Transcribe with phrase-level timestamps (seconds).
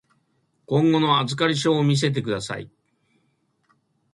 [0.65, 2.71] 今後の預かり証を見せてください。